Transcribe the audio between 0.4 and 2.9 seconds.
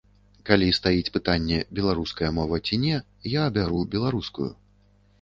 Калі стаіць пытанне, беларуская мова ці